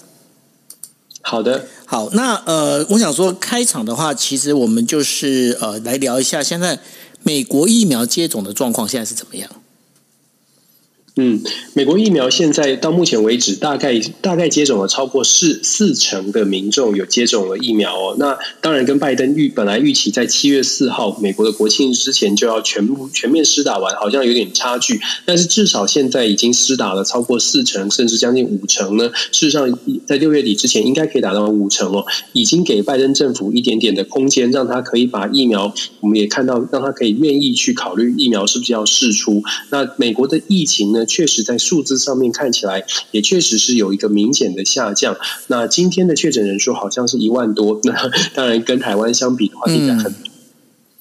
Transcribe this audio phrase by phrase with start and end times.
[1.26, 6.76] 好的，好，那呃，我想说开场的话，其实我们就是呃来聊一下现在。
[7.22, 9.48] 美国疫苗接种的状况现在是怎么样？
[11.16, 11.40] 嗯，
[11.74, 18.16] 美国疫苗现在到目前为止，大概大概接种了超过四四成的民众有接种了疫苗哦。
[18.18, 25.00] 那当然跟拜登预本来预期在七月四号美国的国庆之前就要全部全面施打完，好像有点差距。
[25.24, 29.12] 但是至少现在已经施打了超过四成，甚至将近五成呢。
[29.30, 39.44] 事实上，在六月底之前应该可以达到五成哦，已经给拜登政府一点点的空间，让他可以把疫苗，我们也看到，让他可以愿意去考虑疫苗是不是要试出。
[39.70, 41.03] 那美国的疫情呢？
[41.04, 45.16] 确实在数字上面看起来，也确实是有一个明显的下降。
[45.48, 50.14] 那今天的确诊人数好像是一万多，那当然跟台湾相比的话，应该很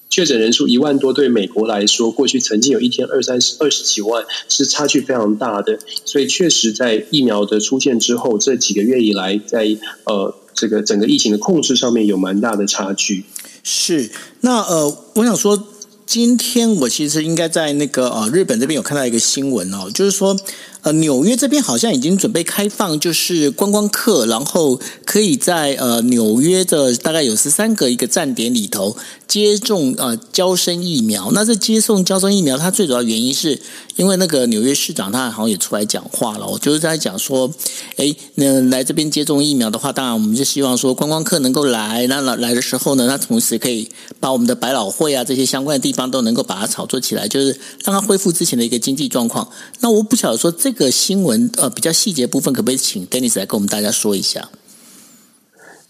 [0.09, 5.79] 确诊人数一万多，对美国来说，过去曾经有一天二三十、二十几万，是差距非常大的。
[6.05, 13.23] 所以确实在疫苗的出现之后，这几个月以来，在呃这个整个疫情的控制上面有蛮大的差距。
[13.63, 15.67] 是，那呃，我想说。
[16.05, 20.37] 今天我其实应该在那个呃日本这边有看到一个新闻哦，就是说
[20.83, 28.95] 呃纽约这边好像已经准备开放，就是观光客，然后可以在呃纽约的大概有十三个一个站点里头
[29.27, 31.31] 接种呃交生疫苗。
[31.33, 33.59] 那这接种娇生疫苗，它最主要原因是
[33.95, 37.51] 因为那个纽约市长他好像也出来讲话了，就是在讲说，
[37.95, 43.89] 诶，那来这边接种疫苗的话，当然我们就希望说观光客能够来，那来来的时候呢，那同时可以
[44.19, 46.03] 把我们的百老汇啊这些相关的地方。
[46.13, 49.47] 都能够把它炒作起来，就是让它恢复之前的一个经济状况。
[49.79, 54.49] 那我不晓得说这个新闻呃比较细节部分，可不可以请 Dennis 来跟我们大家说一下？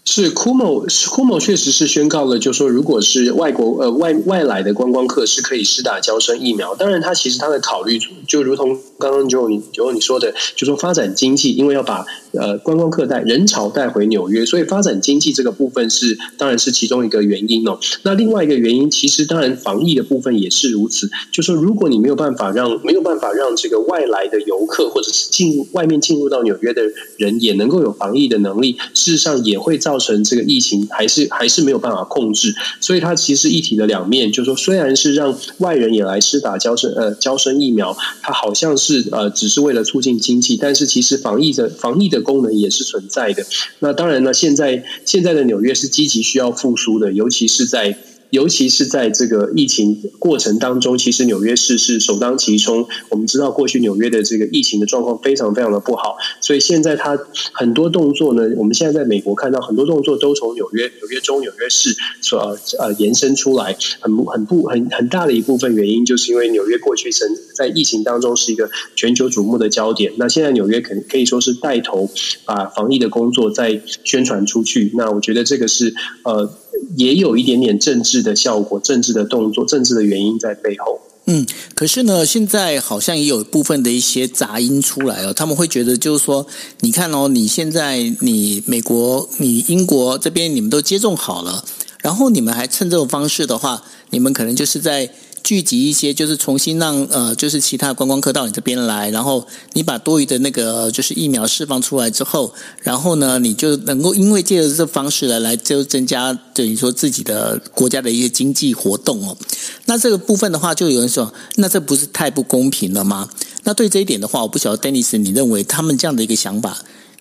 [0.06, 6.74] 是 Cuomo，Cuomo 确实是宣告了，就说如果是外国呃外外来的观光客是可以施打交生疫苗。
[6.74, 7.98] 当然，他其实他的考虑
[8.28, 17.78] 就如同刚刚就你就你说的，就说发展经济，因为要把呃观光客带人潮带回纽约，所以发展经济这个部分是当然是其中一个原因哦。
[18.02, 21.10] 那另外一个原因，其实当然防疫的部分也是如此。
[21.32, 26.82] 就说如果你没有办法让没有办法让这个外来的游客或者是进外面进入到纽约的
[27.16, 29.93] 人也能够有防疫的能力，事实上也会造。
[29.94, 43.46] 造成这个疫情还是还是没有办法控制，所以它其实一体的两面，就说，虽然是让外人也来施打交生呃交生疫苗，它好像是呃只是为了促进经济，但是其实防疫的防疫的功能也是存在的。
[43.78, 47.96] 那当然呢，现在现在的纽约是积极需要复苏的，尤其是在。
[48.34, 52.88] 尤其是在这个疫情过程当中，其实纽约市是首当其冲。
[53.08, 57.16] 我们知道过去纽约的这个疫情的状况非常非常的不好，所以现在它
[57.52, 70.12] 很多动作呢，我们现在在美国看到很多动作都从纽约、纽约州、纽约市所呃延伸出来，很很不很很大的一部分原因，就是因为纽约过去曾在疫情当中是一个全球瞩目的焦点。
[70.16, 72.10] 那现在纽约可可以说是带头
[72.44, 74.90] 把防疫的工作再宣传出去。
[74.94, 76.52] 那我觉得这个是呃。
[76.96, 81.00] 也有一点点政治的效果，政治的动作，政治的原因在背后。
[81.26, 86.46] 嗯，可是呢，现在好像也有部分的一些杂音出来了，他们会觉得就是说，
[86.80, 91.64] 你看哦，你现在你美国、你英国这边你们都接种好了，
[92.02, 95.10] 然后你们还趁这种方式的话，你们可能就是在。
[95.44, 109.36] 聚集一些，就是重新让呃，就是其他观光客到你这边来，然后你把多余的那个就是疫苗释放出来之后，然后呢，你就能够因为借着这方式来来就增加等于说自己的国家的一些经济活动哦。
[109.84, 113.28] 那这个部分的话，就有人说，那这不是太不公平了吗？
[113.64, 116.78] 那对这一点的话，我不晓得 Dennis，你认为他们这样的一个想法，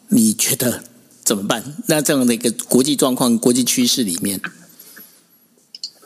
[0.07, 0.81] 你觉得
[1.25, 1.61] 怎么办？
[1.87, 4.39] 那这样的一个国际状况、国际趋势里面。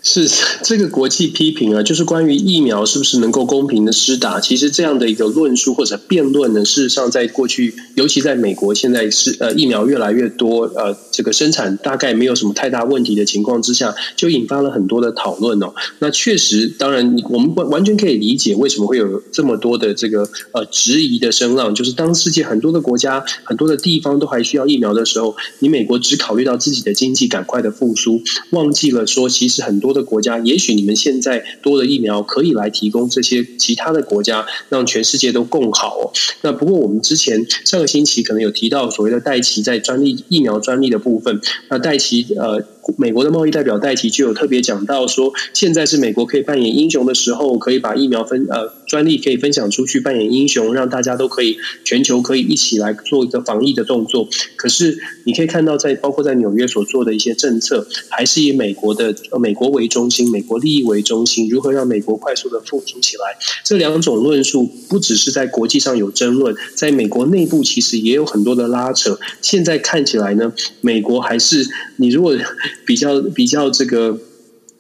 [0.07, 0.29] 是
[0.63, 4.39] 这个国际批评啊，就是关于疫苗是不是能够公平的施打。
[4.39, 15.73] 其实这样的一个论述或者辩论呢，事实上在过去，尤其在美国，现在是呃疫苗越来越多，呃这个生产大概没有什么太大问题的情况之下，就引发了很多的讨论哦。
[15.99, 28.21] 那确实，当然我们完完全可以理解为什么会有这么多的这个呃质疑的声浪，就是当世界很多的国家、很多的地方都还需要疫苗的时候，你美国只考虑到自己的经济赶快的复苏，
[28.51, 36.11] 忘记了说其实很多国家，也许你们现在多了疫苗可以来提供这些其他的国家，让全世界都更好哦。
[36.41, 42.63] 那不过我们之前上个星期可能有提到所谓的戴琪在专利疫苗专利的部分，那戴琪呃。
[42.97, 54.29] 美国的贸易代表戴琪就有特别讲到说，现在是美国可以扮演英雄的时候，可以把疫苗分呃专利可以分享出去，扮演英雄，让大家都可以全球可以一起来做一个防疫的动作。
[54.55, 63.37] 可是你可以看到，在包括在纽约所做的一些政策，还是以美国的美国为中心，美国利益为中心，如何让美国快速的复苏起来？
[63.63, 69.19] 这两种论述不只是在国际上有争论，在美国内部其实也有很多的拉扯。
[69.41, 71.67] 现在看起来呢，美国还是
[71.97, 72.35] 你如果。
[72.85, 74.17] 比较比较这个。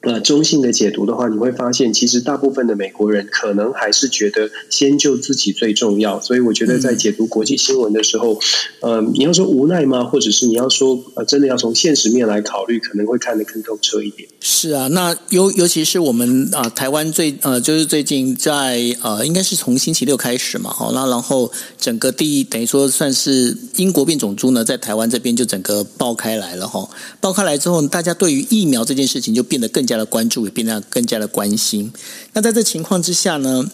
[0.07, 6.21] 呃，中性的解读的话，你会发现，其实大部分的美国人可能还是觉得先救自己最重要。
[6.21, 8.39] 所以，我觉得在解读国际新闻的时候，
[8.79, 10.05] 嗯、呃，你要说无奈吗？
[10.05, 14.29] 或者是你要说呃，真的要从现实面来考虑，可能会看得更透彻一点。
[14.39, 26.89] 是啊，那尤尤其是我们啊、呃，台湾最呃，就是最近在呃，应该是从星期六开始嘛，好，那然后整个第一等于说算是英国变种猪呢，在台湾这边就整个爆开来了哈，
[27.19, 29.96] 爆开来之后，大家对于疫苗这件事情就变得更加。
[29.97, 31.91] 的关注也变得更加的关心。
[32.33, 33.65] 那在这情况之下呢，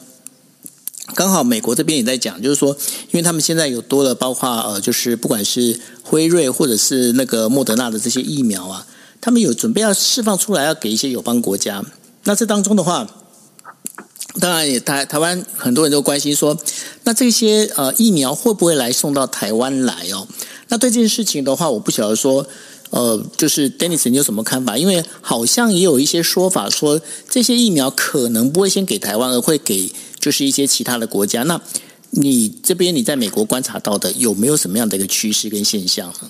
[1.13, 2.75] 刚好美国这边也在讲，就是说，
[3.11, 8.87] 因为他们现在有多了，包括呃，就是不管是辉瑞或者是那个莫德纳的这些疫苗啊，
[9.21, 11.83] 他们有准备要释放出来，要给一些友邦国家。
[12.23, 13.07] 那这当中的话，
[14.39, 16.57] 当然也台台湾很多人都关心说，
[17.03, 20.27] 那这些呃疫苗会不会来送到台湾来哦？
[20.69, 22.47] 那对这件事情的话，我不晓得说。
[22.93, 24.77] 呃，就是 Dennis，你有什么看法？
[24.77, 31.41] 因为好像也有一些说法说，这些疫苗可能不会先给台湾，而会给就是一些其他的国家。
[31.41, 31.59] 那
[32.11, 36.29] 你这边你在美国观察到的有没有什么样的一个趋势跟现象呢？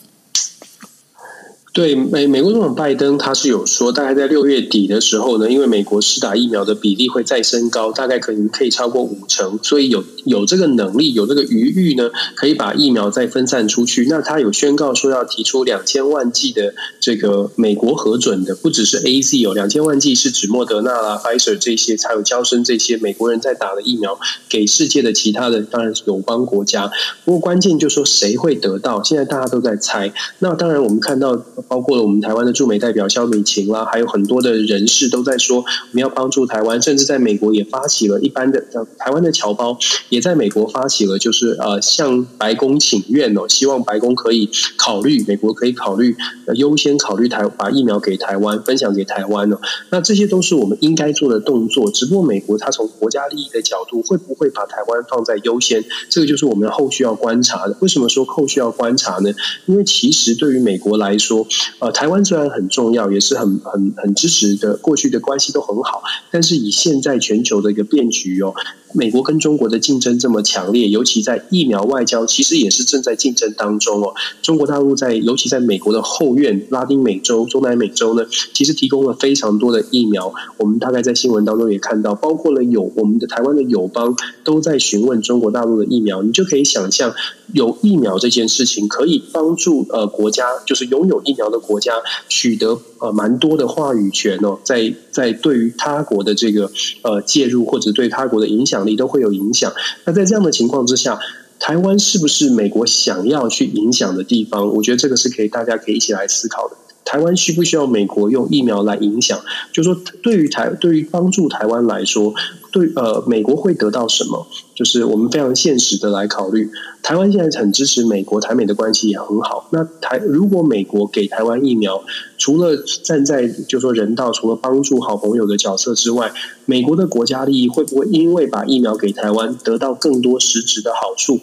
[1.73, 14.05] 对美美国总统拜登，他是有说，大概在六月底的时候呢，因为美国施打疫苗的比例会再升高，大概可能可以超过五成，所以有有这个能力，有这个余裕呢，可以把疫苗再分散出去。
[14.07, 26.91] 那他有宣告说要提出两千万剂的这个美国核准的，不只是 AZ 有两千万剂是指莫德纳啦、Pfizer 这些，才有交生这些美国人在打的疫苗，给世界的其他的当然是有邦国家。
[27.25, 30.13] 不过关键就是说谁会得到，现在大家都在猜。
[30.37, 31.43] 那当然我们看到。
[31.67, 38.63] 包括了我们台湾的驻美代表萧美琴啦，还有很多的人士都在说，我们要帮助台湾，甚至在美国也发起了一般的，
[38.97, 39.77] 台湾的侨胞
[40.09, 46.15] 也在美国发起了，就是呃向白宫请愿哦，希望白宫可以考虑，美国可以考虑
[46.55, 49.59] 优先考虑台把疫苗给台湾，分享给台湾哦。
[49.89, 55.83] 那这些都是我们应该做的动作，只不过美国它从国家利益的角度，会不会把台湾放在优先？
[56.09, 57.75] 这个就是我们后续要观察的。
[57.79, 59.31] 为什么说后续要观察呢？
[59.65, 61.47] 因为其实对于美国来说，
[61.79, 66.01] 呃，台湾虽然很重要，也是很很很支持的，过去的关系都很好，
[66.31, 68.53] 但是以现在全球的一个变局哦，
[68.93, 74.13] 美国跟中国的竞争这么强烈，尤其在疫苗外交，其实也是正在竞争当中哦。
[74.41, 80.33] 中国大陆在，尤其在美国的后院，拉丁美洲、中南美洲呢，其实提供了非常多的疫苗。
[80.57, 87.13] 我们大概在新闻当中也看到，包括了有我们的台湾的友邦都在询问中国大陆的疫苗，你就可以想象，
[87.53, 91.42] 有疫苗这件事情可以帮助呃国家，就是拥有疫苗。
[91.49, 91.93] 的国家
[92.29, 96.71] 取得呃蛮多的话语权哦，在在对于他国的这个
[97.01, 99.73] 呃介入或者对他国的影响力都会有影响。
[100.05, 101.19] 那在这样的情况之下，
[101.59, 104.73] 台湾是不是美国想要去影响的地方？
[104.73, 106.75] 我觉得这个是可以大家可以一起来思考的。
[107.05, 109.39] 台湾需不需要美国用疫苗来影响？
[109.71, 112.33] 就是说，对于台对于帮助台湾来说，
[112.71, 114.47] 对呃美国会得到什么？
[114.73, 116.69] 就是我们非常现实的来考虑。
[117.03, 119.67] 台湾现在很支持美国，台美的关系也很好。
[119.71, 122.03] 那台如果美国给台湾疫苗，
[122.37, 126.31] 除了站在就说人道，除了帮助好朋友的角色之外，
[126.65, 131.39] 美国的国家利益会不会因为把疫苗给台湾，得到更多实质的好处？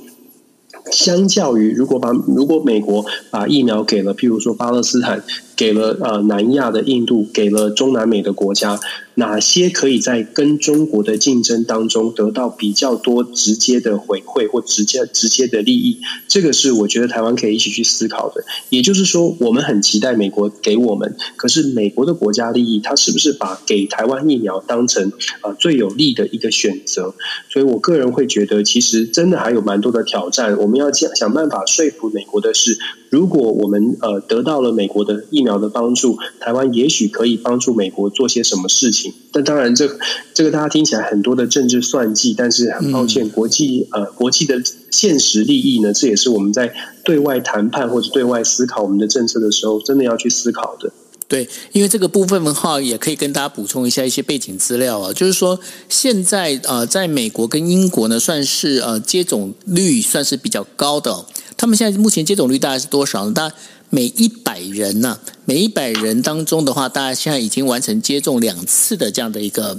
[0.91, 5.23] 相较于如果把如果美国把疫苗给了，譬如说巴勒斯坦。
[5.61, 8.81] 给了呃南亚的印度，给了中南美的国家。
[9.17, 15.99] 哪些可以在跟中国的竞争当中得到比较多直接的回馈或直接直接的利益？
[16.27, 18.43] 这个是我觉得台湾可以一起去思考的。
[18.71, 25.13] 也就是说，我们很期待美国给我们，可是美国的国家利益，它是不是把给台湾疫苗当成
[25.43, 27.15] 呃最有利的一个选择？
[27.51, 30.57] 所以我个人会觉得，其实真的还有蛮多的挑战。
[30.57, 32.79] 我们要想想办法说服美国的是，
[33.11, 39.13] 如果我们呃得到了美国的疫苗的帮助，台湾也许可以帮助美国做些什么事情。
[39.33, 39.95] 但当然这，这
[40.33, 44.63] 这个大家听起来很多的政治算计，但是很抱歉，国际呃国际的
[44.93, 46.73] 现实利益呢，这也是我们在
[47.05, 50.93] 对外谈判或者对外思考我们的政策的时候，真的要去思考的。
[51.29, 61.25] 对，因为这个部分的话，也可以跟大家补充一下一些背景资料啊，就是说现在呃，在美国跟英国呢，算是呃接种率算是比较高的，
[61.61, 63.35] 他们现在目前接种率大概是多少呢？
[63.35, 63.55] 大概
[63.91, 69.79] 每一百人呢，每一百人当中的话，大家现在已经完成接种两次的这样的一个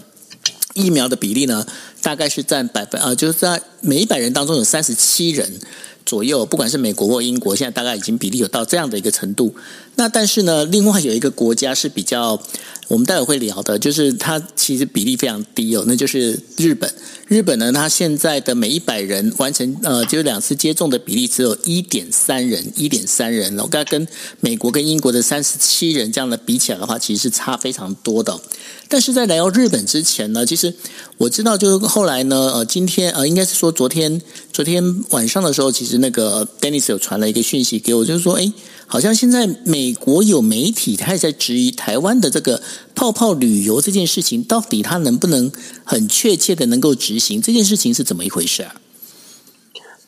[0.75, 1.65] 疫苗的比例呢，
[2.03, 5.59] 大概是占百分啊，就是在每一百人当中有三十七人
[6.05, 9.55] 左右，不管是美国或英国，现在大概已经比例有到这样的一个程度。
[9.95, 12.41] 那但是呢，另外有一个国家是比较。
[12.87, 16.93] 我们待会会聊的，就是它其实比例非常低哦，那就是日本。
[17.29, 23.57] 日本呢，它现在的每一百人完成呃，就两次接种的比例只有一点三人，一点三人。
[23.59, 24.05] 我刚跟
[24.41, 28.37] 美国跟英国的三十七人这样的比起来的话，其实是差非常多的。
[28.89, 30.75] 但是在来到日本之前呢，其实
[31.15, 34.21] 我知道，就是后来呢，呃，今天呃，应该是说昨天，
[34.51, 38.51] 昨天晚上的时候，其实那个 Dennis 有传了一个讯息给我，就是说，哎。
[38.91, 42.61] 好像现在美国有媒体，他也在质疑台湾的这个
[42.93, 45.49] 泡泡旅游这件事情，到底它能不能
[45.85, 47.41] 很确切的能够执行？
[47.41, 48.75] 这件事情是怎么一回事啊？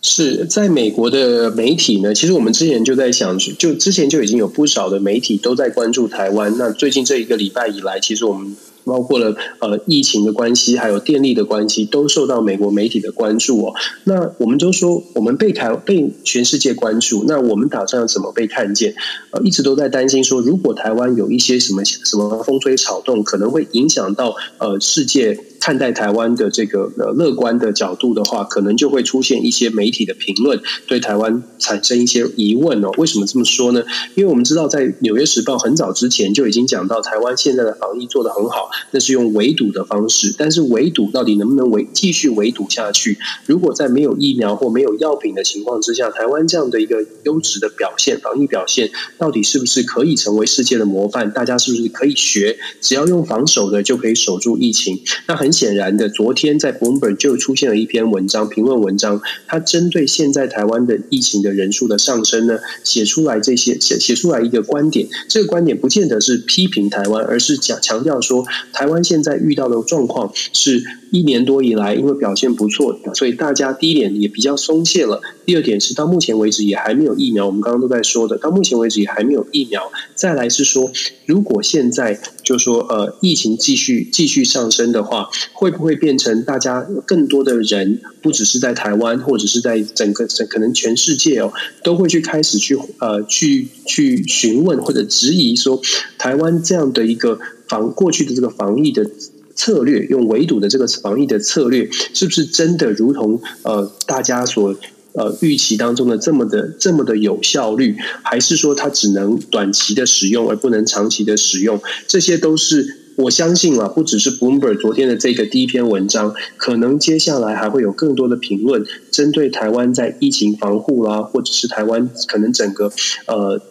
[0.02, 2.14] 是在美国的媒体呢？
[2.14, 6.58] 其实我们之前就在想，就之前就已经有不少的媒体都在关注台湾。
[6.58, 8.58] 那最近这一个礼拜以来，其实我们。
[8.86, 13.74] 包括了呃疫情的关系，还有电力的关系，都受到美国媒体的关注哦。
[14.04, 18.96] 那我们都说，我们被台被全世界关注，那我们打算要怎么被看见？
[19.32, 25.40] 呃，一直都在担心说，如果台湾有一些什么什么风吹草动，可能会影响到呃世界。
[25.64, 32.92] 看待台湾的这个呃乐观的角度的话，可能就会出现一些媒体的评论，对台湾产生一些疑问哦。
[32.98, 33.82] 为什么这么说呢？
[34.16, 40.36] 因为我们知道，在《纽约时报》很早之前就已经讲到，台湾现在的防疫做得很好，那是用围堵的方式。
[40.38, 43.18] 但是围堵到底能不能围继续围堵下去？
[43.46, 51.32] 如果在没有疫苗或没有药品的情况之下，台湾这样的一个优质的表现，防疫表现到底是不是可以成为世界的模范？
[51.32, 52.58] 大家是不是可以学？
[52.82, 55.00] 只要用防守的就可以守住疫情？
[55.26, 55.53] 那很。
[55.54, 65.08] 显然的，昨天在 Bloomberg 就出现了一篇文章，评论文章，它针对现在台湾的疫情的人数的上升呢，写出来这些写写出来一个观点。
[65.30, 70.84] 这个观点不见得是批评台湾，而是讲强调说，台湾现在遇到的状况是。
[71.14, 75.22] 一年多以来，因为表现不错，所以大家第一点也比较松懈了。
[75.46, 79.92] 第二点是到目前为止也还没有疫苗，我们刚刚都在说的，到目前为止也还没有疫苗。
[80.16, 80.92] 再来是说，
[81.26, 95.82] 如果现在就说呃疫情继续继续上升的话，会不会变成大家更多的人，不只是在台湾，或者是在整个可能全世界哦，都会去开始去呃去去询问或者质疑说，
[96.18, 99.10] 台湾这样的一个防过去的这个防疫的。
[99.56, 104.76] 策略用围堵的这个防疫的策略，是不是真的如同呃大家所
[105.14, 107.98] 呃预期当中的这么的这么的有效率？
[108.24, 111.82] 还是说它只能短期的使用而不能长期的使用？
[112.08, 113.03] 这些都是。
[113.16, 122.92] 我相信啊，不只是 Bloomberg 昨天的这个第一篇文章，可能接下来还会有更多的评论，针对台湾在疫情防护啦，或者是台湾可能整个
[123.28, 123.62] 呃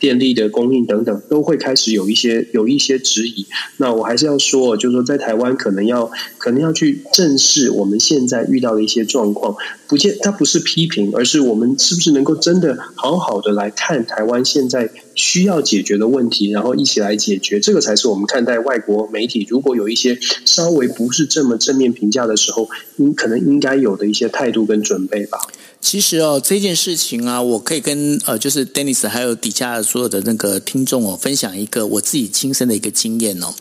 [0.00, 3.46] 电力的供应等等，都会开始有一些有一些质疑。
[3.76, 14.90] 那我还是要说，就是说在台湾可能要可能要去正视我们现在遇到的一些状况，不见它不是批评，而是我们是不是能够真的好好的来看台湾现在。
[15.18, 25.38] 需要解决的问题，然后一起来解决，这个才是我们看待外国媒体如果有一些稍微不是这么正面评价的时候，应可能应该有的一些态度跟准备吧。
[25.80, 33.54] 其实哦，这件事情啊，我可以跟呃，就是 Dennis 还有底下所有的那个听众哦，分享一个我自己亲身的一个经验哦。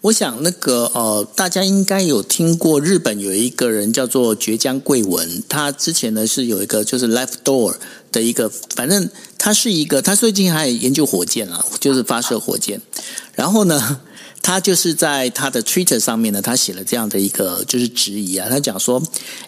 [0.00, 7.76] 我想那个呃，大家应该有听过日本有一个人叫做堀江贵文，他之前呢是有一个就是 Life Door
[8.10, 9.08] 的一个，反正
[9.38, 12.80] 他是一个，他最近还研究火箭啊，就是发射火箭。
[13.34, 14.00] 然后呢，
[14.42, 19.00] 他就是在他的 Twitter 上面呢，他写了这样的一个就是质疑啊，他讲说，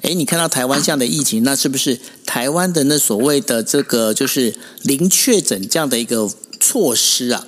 [0.02, 6.30] 诶，你看到台湾这样的疫情，那是不是台湾的那所谓的这个就是零确诊这样的一个
[6.60, 7.46] 措施啊？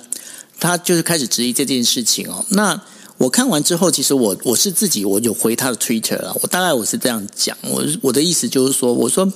[0.59, 2.43] 他就是开始质疑这件事情哦。
[2.49, 2.81] 那
[3.17, 6.35] 我看完之后，其实我我是自己我有回他的 Twitter 了。
[6.41, 9.31] 我大概我是这样讲，我我的意思就是说，我说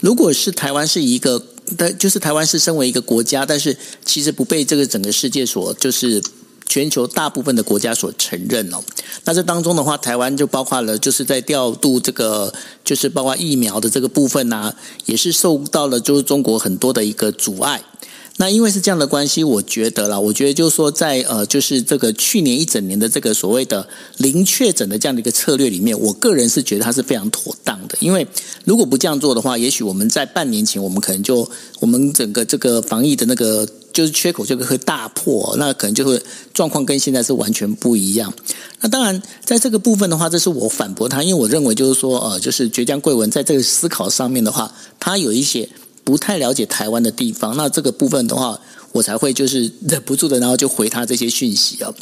[0.00, 1.42] 如果是台湾是一个，
[1.76, 6.22] 但就是台湾是身为一个国家，但是其实不被这个整个世界所就是。
[6.66, 8.78] 全球大部分的国家所承认哦，
[9.24, 12.52] 那这当中的话，台湾就包括了，就是在调度这个，
[12.84, 14.74] 就是包括疫苗的这个部分呐，
[15.06, 17.82] 也是受到了就是中国很多的一个阻碍。
[18.38, 23.88] 那因为是这样的关系，我觉得啦，我觉得就是说，在呃，就是这个去年一整年的这个所谓的
[24.18, 27.96] 零确诊的这样的一个策略里面，我个人是觉得它是非常妥当的。
[27.98, 28.26] 因为
[28.64, 31.50] 如果不这样做的话，也许我们在半年前，我们可能就
[31.80, 36.20] 我们整个这个防疫的那个就是缺口就会大破，那可能就会
[36.52, 38.30] 状况跟现在是完全不一样。
[38.82, 45.66] 那当然，在这个部分的话，这是我反驳他，因为我认为就是说，呃，就是堀江贵文在这个思考上面的话，他有一些。
[46.06, 48.56] 不太了解台湾的地方，那这个部分的话，
[48.92, 51.92] 我才会就是 忍不住的，然后就回他这些讯息啊。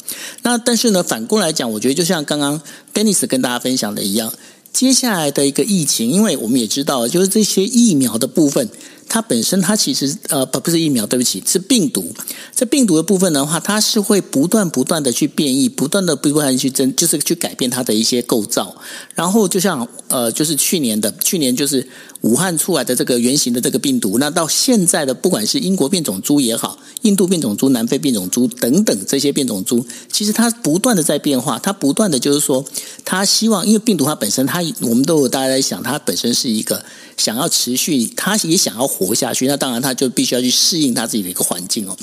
[0.43, 2.61] 那但是呢，反过来讲，我觉得就像刚刚
[2.93, 4.31] Dennis 跟大家分享的一样，
[4.71, 8.69] 接下来的一个疫情，因为我们也知道，就是这些疫苗的部分。
[9.07, 12.13] 它本身，它其实呃不不是疫苗，对不起，是病毒。
[12.55, 18.75] 这病毒的部分的话，它是会不断不断的去变异，不断的不断去增，就是去改变它的一些构造。
[19.13, 21.87] 然后就像呃，就是去年的去年就是
[22.21, 32.65] 武汉出来的这个原型的这个病毒，那到现在的不管是英国变种株也好，印度变种株、南非变种株等等这些变种株，其实它不断的在变化，它不断的就是说，
[33.03, 36.83] 它希望因为病毒它本身，它我们都有大家在想，它本身是一个。
[37.17, 41.97] 想要持续，他也想要活下去，那当然他就必须要去适应他自己的一个环境哦。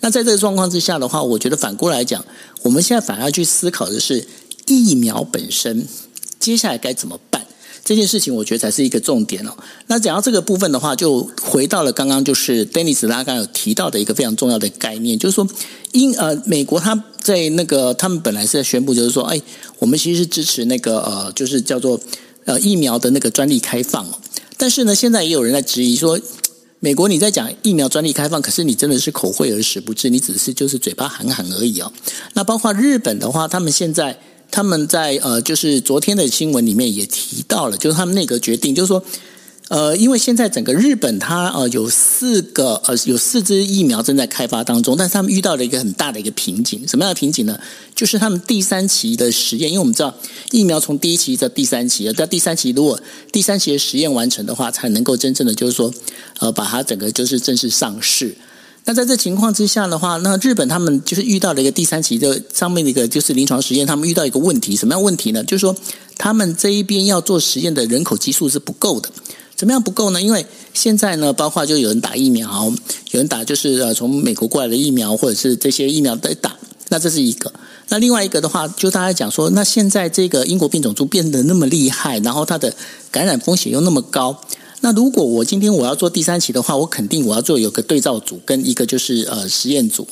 [0.00, 2.24] 那在这个状况之下的话，我觉得反过来讲，
[2.62, 4.26] 我们现在反而要去思考的是
[4.66, 5.86] 疫苗本身
[6.40, 7.46] 接下来该怎么办
[7.84, 9.56] 这件事情，我觉得才是一个重点哦。
[9.86, 15.46] 那讲到这个部分的话，就回到了刚刚就是 Dennis 他刚有提到的一个非常重要的概念，就是说，
[15.92, 19.40] 因呃美国他在那个他们本来是在宣布，就是说，哎，
[19.78, 22.00] 我们其实是支持那个呃，就是叫做
[22.44, 24.04] 呃疫苗的那个专利开放。
[24.56, 26.18] 但是呢，现在也有人在质疑说，
[26.80, 31.92] 美国你在讲疫苗专利开放，可是你真的是口惠而实不至，你只是就是嘴巴喊喊而已哦。
[32.34, 34.18] 那包括日本的话，他们现在
[34.50, 39.02] 他们在呃，就是昨天的新闻里面也提到了，就是他们内阁决定，就是说。
[39.68, 47.58] 呃，因为现在整个日本它呃有四个呃有四支疫苗正在开发当中，但是他们遇到了一个很大的一个瓶颈，什么样的瓶颈呢？
[47.92, 50.14] 就是他们第三期的实验，因为我们知道
[50.52, 53.00] 疫苗从第一期到第三期，在第三期如果
[53.32, 55.92] 第三期的实验完成的话，才能够真正的就是说
[56.38, 58.36] 呃把它整个就是正式上市。
[58.84, 65.42] 那在这情况之下的话，那日本他们就是遇到了一个第三期的上面的一个就是临床实验，他们遇到一个问题，什么样问题呢？
[65.42, 65.74] 就是说
[66.16, 69.10] 他们这一边要做实验的人口基数是不够的。
[69.56, 70.20] 怎么样不够呢？
[70.20, 72.72] 因为现在呢，包括就有人打疫苗，
[73.12, 76.54] 有人打就是呃从美国过来的疫苗，或者是这些疫苗在打。
[76.88, 77.52] 那这是一个。
[77.88, 82.72] 那另外一个的话，就大家讲说，那现在这个英国变种株变得那么厉害，然后它的
[83.10, 84.40] 感染风险又那么高。
[84.82, 90.06] 那如果我今天我要做第三期的话，我肯定我要做有个对照组跟一个就是呃实验组。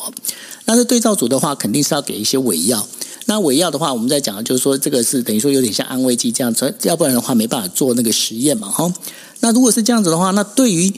[0.65, 2.85] 那这对照组的话，肯定是要给一些伪药。
[3.27, 8.93] 那伪药的话，我们在讲就是说，这个是等于说有点像安慰剂这样子，要不然的话没办法做那个实验嘛，哈。
[9.45, 10.91] 那如果是这样子的话，那对于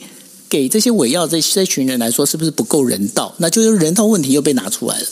[0.47, 3.35] 给这些伪药这这群人来说，是不是不够人道？
[3.39, 5.05] 那就是人道问题又被拿出来了。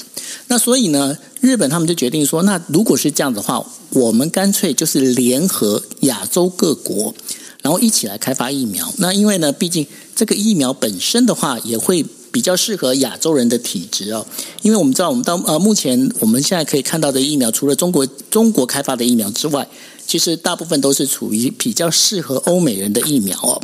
[0.47, 7.13] 那所以呢，日本他们就决定说，那如果是这样子的话，我们干脆就是联合亚洲各国，
[7.61, 8.89] 然后一起来开发疫苗。
[8.99, 14.25] 那因为呢，毕竟这个疫苗本身的话，也会比较适合亚洲人的体质哦。
[14.61, 19.65] 因为我们知道，我们到呃目前我们现在可以看到的疫苗，除了中国中国开发的疫苗之外。
[20.07, 23.59] 其实大部分都是处于比较适合欧美人的疫苗哦。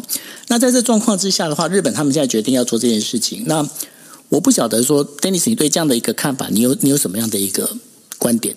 [0.47, 3.43] 那在这状况之下的话，日本他们现在决定要做这件事情。
[3.45, 3.63] 那
[4.27, 7.77] 我不晓得说，Dennis，你对这样的一个看法，你有你有什么样的一个
[8.17, 8.55] 观点？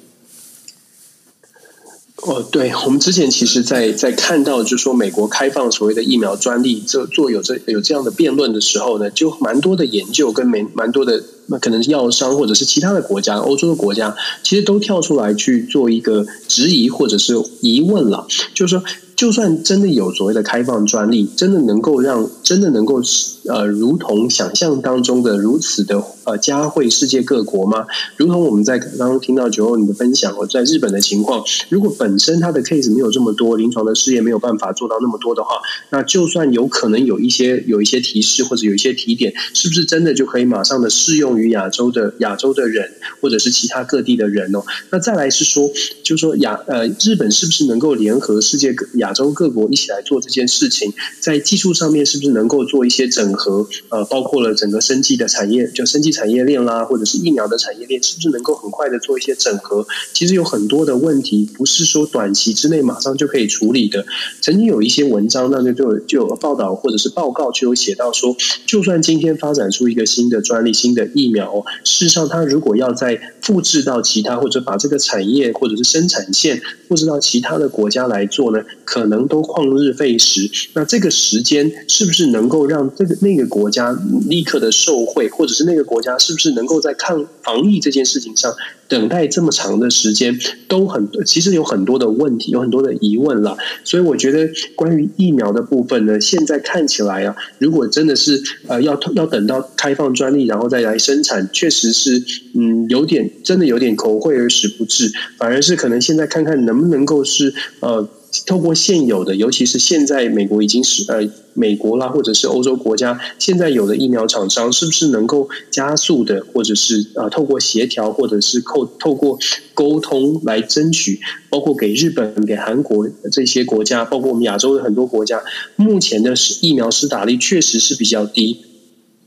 [2.22, 18.84] 哦，对，我们之前其实在，在看到就是说美国开放所谓的疫苗专利，这做有这有这样的辩论的时候呢，就蛮多的研究跟蛮蛮多的，那可能是药商或者是其他的国家，欧洲的国家，其实都跳出来去做一个质疑或者是疑问了，就是说。
[19.16, 23.00] 就算真的有所谓的开放专利，真的能够让真的能够
[23.46, 27.86] 呃，如同想象当中的如此的呃，嘉惠世界各国吗？
[28.16, 44.62] 如同我们在刚刚听到九欧你的分享，我在日本的情况，如果本身它的 case 没有这么多，临床的试验没有办法做到那么多的话，那就算有可能有一些有一些提示或者有一些提点，是不是真的就可以马上的适用于亚洲的亚洲的人，或者是其他各地的人哦？
[44.90, 45.70] 那再来是说，
[46.02, 53.66] 就是说亚呃日本是不是能够联合世界各亚洲各国一起来做这件事情，在技术上面是不是能够做一些整合？
[53.88, 59.86] 呃，包括了整个生技的产业，就生技产业链啦，或者是疫苗的产业链，是不是能够很快的做一些整合？
[60.12, 64.04] 其实有很多的问题，不是说短期之内马上就可以处理的。
[64.40, 80.50] 曾经有一些文章，那就就就有报道或者是报告，就有写到说，就算今天发展出一个新的专利、新的疫疫苗，事实上，它如果要再复制到其他，或者把这个产业或者是生产线复制到其他的国家来做呢，可能都旷日费时。
[80.74, 83.96] 那这个时间是不是能够让这个那个国家
[84.28, 88.54] 立刻的受惠，或者是那个国家是不是能够在抗防疫这件事情上？
[88.86, 93.56] 等待这么长的时间，都很其实有很多的问题，有很多的疑问了。
[93.82, 102.22] 所以我觉得，关于疫苗的部分呢，现在看起来啊，如果真的是呃要要等到开放专利，然后再来生产，确实是
[102.54, 108.08] 嗯有点真的有点口惠而实不至，反而是可能现在看看能不能够是呃。
[108.46, 119.38] 透过现有的，尤其是现在美国已经是呃美国啦，或者是欧洲国家现在有的疫苗厂商，是不是能够加速的，或者是呃透过协调，或者是透透过
[119.72, 125.40] 沟通来争取，包括给日本、给韩国这些国家，包括我们亚洲的很多国家，
[125.76, 128.73] 目前的疫苗施打率确实是比较低。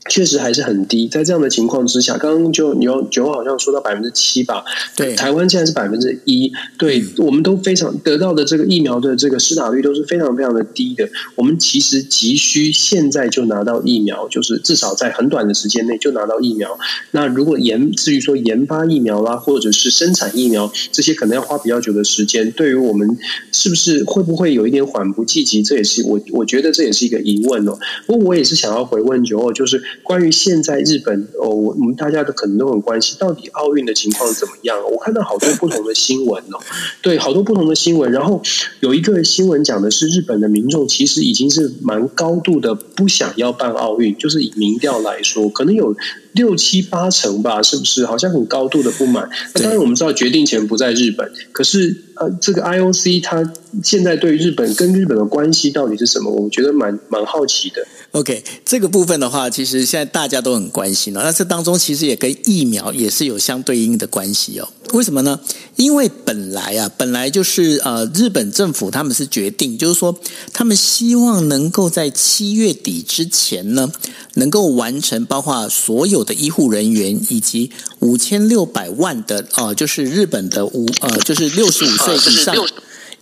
[0.08, 4.64] 确实还是很低，在这样的情况之下，刚刚就你有九好像说到百分之七吧，
[4.96, 11.08] 对，台湾现在是百分之一，对，我们都非常得到的这个疫苗的这个施打率都是非常非常的低的。
[11.34, 16.78] 我们其实急需现在就拿到疫苗，就是至少在很短的时间内就拿到疫苗。
[17.10, 22.50] 那如果研至于说研发疫苗啦，或者是生产疫苗，这些可能要花比较久的时间。
[22.52, 23.18] 对于我们
[23.52, 25.62] 是不是会不会有一点缓不济急？
[25.62, 27.78] 这也是我我觉得这也是一个疑问哦。
[28.06, 29.82] 不过我也是想要回问九号，就是。
[30.02, 34.78] 关于现在日本哦，我们大家都可能都很关心，到底奥运的情况怎么样？
[34.90, 36.58] 我看到好多不同的新闻哦，
[37.02, 38.10] 对，好多不同的新闻。
[38.10, 38.42] 然后
[38.80, 45.94] 有一个新闻讲的是，日本的民众其实已经是蛮高度的不想要办奥运，就是以民调来说，可能有
[46.38, 48.06] 六七八成吧，是不是？
[48.06, 49.28] 好像很高度的不满。
[49.54, 56.30] 那当然我们知道决定权不在日本，可是呃，这个 IOC 它现在对日本跟日本的关系到底是什么？
[56.30, 57.84] 我觉得蛮蛮好奇的。
[58.12, 61.22] OK，这个部分的话，其实现在大家都很关心了。
[61.22, 64.68] 那这当中其实也跟疫苗也是有相对应的关系哦。
[64.94, 65.38] 为什么呢？
[65.76, 70.18] 因为本来啊，本来就是呃，日本政府他们是决定，就是说
[70.54, 73.92] 他们希望能够在七月底之前呢，
[74.34, 82.54] 能够完成包括所有的医护人员以及五千六百万的呃，就是日本的五呃，就是六十五岁以上。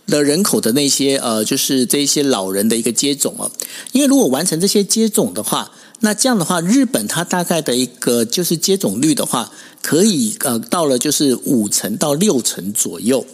[0.07, 3.51] 的人口的那些呃，就是这些老人的一个接种啊，
[3.91, 13.25] 因为如果完成这些接种的话，那这样的话，日本它大概的一个就是接种率的话，可以呃到了就是五成到六成左右。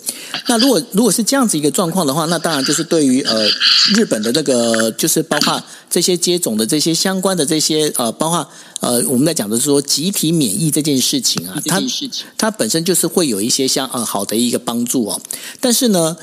[0.48, 3.46] 那如果如果是这样子一个状况的话，那当然就是对于呃
[3.94, 8.48] 日本的那个就是包括这些接种的这些相关的这些呃，包括
[8.80, 11.82] 呃我们在讲的是说集体免疫这件事情啊，它
[12.38, 15.22] 它本身就是会有一些相呃好的一个帮助哦，
[15.60, 16.16] 但是呢。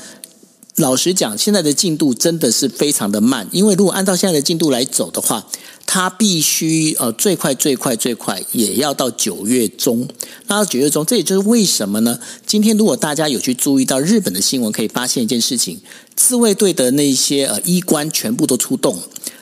[0.77, 5.45] 老实讲，现在的进度真的是非常的慢，因为如果按照现在的进度来走的话，
[5.85, 10.07] 它必须呃最快最快最快也要到九月中。
[10.47, 12.19] 那到九月中，这也就是为什么呢？
[12.45, 15.79] 今天如果大家有去注意到日本的新闻，可以发现一件事情：
[16.15, 18.97] 自卫队的那些呃医官全部都出动。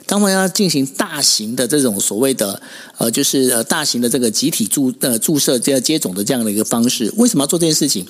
[0.08, 2.60] 他们要进行大型的这种所谓的
[2.98, 8.02] 呃，就是呃大型的这个集体注呃注射这样接种的这样的一个方式，为什么要做这件事情？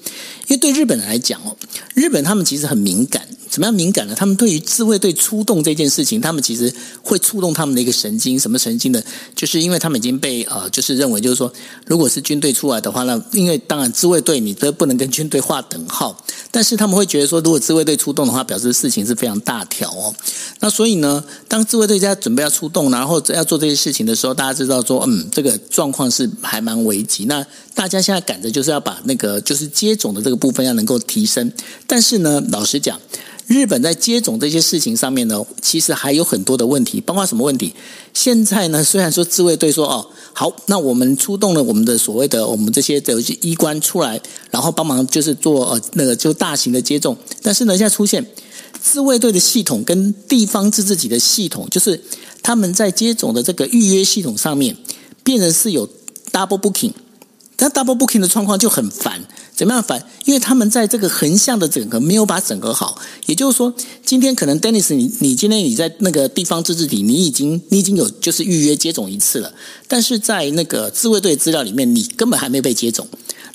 [0.48, 1.58] 因为对日本人来讲哦，
[1.94, 3.28] 日本他们其实很敏感。
[3.60, 4.15] 怎么样敏感呢？
[4.15, 9.04] 他们对于自卫队出动这件事情，他们其实会触动他们的一个神经，什么神经呢？
[9.36, 11.52] 就是因为他们已经被呃，就是认为就是说，
[11.86, 20.15] 如果是军队出来的话，那因为当然自卫队你都不能跟军队划等号，但是他们会觉得说，如果自卫队出动的话，表示事情是非常大条哦。
[20.62, 27.26] 那所以呢，当自卫队在准备要出动，然后要做这些事情的时候，大家知道说，嗯，这个状况是还蛮危急。
[27.26, 27.45] 那
[27.76, 31.52] 大家现在赶着就是要把那个就是接种的这个部分要能够提升，
[31.86, 32.98] 但是呢，老实讲。
[33.50, 37.74] 日本在接种这些事情上面呢，其实还有很多的问题，包括什么问题？
[38.14, 48.24] 现在呢，虽然说自卫队说哦好，那我们出动了我们的所谓的我们这些的医官出来，然后帮忙就是做呃那个就大型的接种，但是呢，现在出现
[48.80, 52.00] 自卫队的系统跟地方自治体的系统，就是
[52.44, 54.78] 他们在接种的这个预约系统上面，
[55.24, 55.90] 变成是有
[56.32, 56.94] double booking，
[57.60, 59.22] 但 double booking 的状况就很烦。
[59.54, 60.02] 怎么样烦？
[60.24, 63.74] 因为他们在这个横向的整合没有把整合好，也就是说，
[64.06, 69.54] 今天可能 Dennis，你你今天你在那个地方自治体，你已经你已经有就是预约接种一次了，
[69.89, 73.06] 但是在那个自卫队资料里面，你根本还没被接种。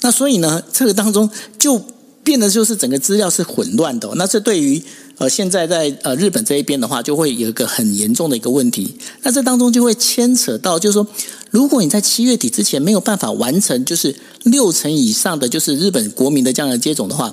[0.02, 1.82] 那所以呢，这个当中就
[2.22, 4.10] 变得就是整个资料是混乱的。
[4.16, 4.82] 那这对于
[5.16, 8.96] 呃，现在在呃日本这一边的话，就会有一个很严重的一个问题。
[9.22, 11.06] 那这当中就会牵扯到，就是说，
[11.50, 17.32] 如果你在七月底之前没有办法完成，就是六成以上的就是日本国民的这样的接种的话，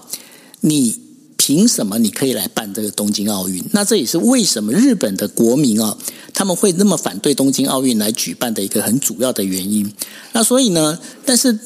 [0.60, 0.96] 你
[1.38, 3.64] 凭什么你可以来办这个东京奥运？
[3.72, 5.98] 那这也是为什么日本的国民啊，
[6.36, 9.92] 他们会那么反对东京奥运来举办的一个很主要的原因。
[10.34, 11.58] 那所以呢，但是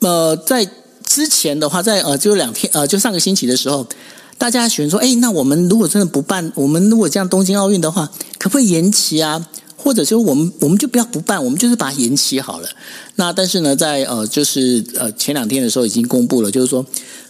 [0.00, 0.68] 呃，在
[1.06, 3.86] 之前的话，在呃就两天呃就上个星期的时候。
[4.36, 9.48] 大家选说，哎，那我们如果真的不办，我们如果这样东京奥运的话，可不可以延期啊？
[9.76, 12.68] 或者说，我们我们就不要不办，我们就是把它延期好了。
[13.16, 16.84] 那但是呢，在呃，就是呃前两天的时候已经公布了，就是说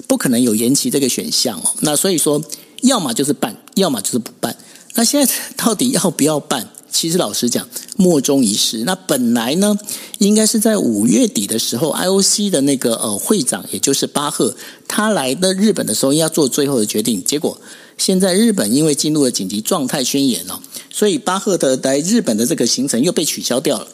[0.06, 1.64] 不可能有延期这个选项哦。
[1.80, 2.40] 那所以说，
[2.82, 4.56] 要么就是办，要么就是不办。
[4.94, 6.68] 那现在到底要不要办？
[6.94, 8.84] 其实老实讲，莫衷一是。
[8.84, 9.76] 那本来呢，
[10.18, 14.54] 应该是在五月底的时候，IOC 的那个呃会长，也就是巴赫，
[14.86, 17.22] 他来的日本的时候要做最后的决定。
[17.24, 17.60] 结果
[17.98, 23.88] 现在日本因为进入了紧急状态宣言哦，所以巴赫的来日本的这个行程又被取消掉了。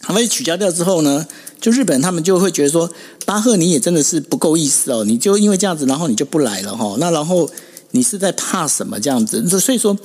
[0.00, 1.24] 他被取消掉之后呢，
[1.60, 2.90] 就日本他们就会觉得说，
[3.24, 6.96] 巴赫你也真的是不够意思哦，你就因为这样子，然后你就不来了哈。
[6.98, 7.48] 那然后
[7.92, 9.48] 你是在怕什么这样子？
[9.60, 9.96] 所以说。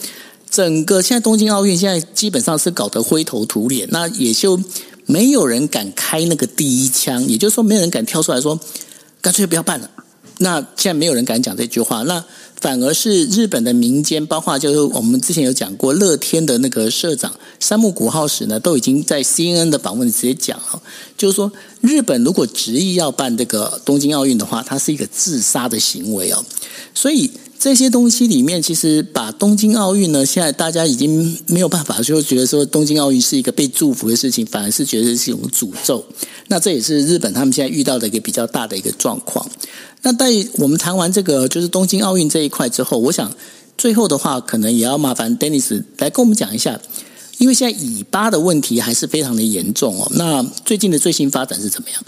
[0.54, 4.60] 整个现在东京奥运现在基本上是搞得灰头土脸，那也就
[5.08, 8.60] 没有人敢开那个第一枪，也就是说没有人敢跳出来说
[9.20, 9.90] 干脆不要办了。
[10.38, 12.24] 那现在没有人敢讲这句话，那
[12.62, 20.80] 反而是日本的民间，包括就是我们之前有讲过乐天的那个社长山木古浩史呢，都已经在 CNN 的访问直接讲了，
[21.18, 26.46] 就是说日本如果执意要办这个东京奥运的话，它是一个自杀的行为哦，
[26.94, 27.32] 所以。
[27.64, 36.04] 这些东西里面，其实把东京奥运呢，现在大家已经没有办法，就觉得说东京奥运是一个被祝福的事情，反而是觉得是一种诅咒。
[36.48, 39.50] 那这也是日本他们现在遇到的一个比较大的一个状况。
[40.02, 43.34] 那在我们谈完这个就是东京奥运这一块之后，我想
[43.78, 46.78] 最后的话，可能也要麻烦 Dennis 来跟我们讲一下，
[47.38, 50.12] 因为现在以巴的问题还是非常的严重哦。
[50.16, 52.04] 那最近的最新发展是怎么样？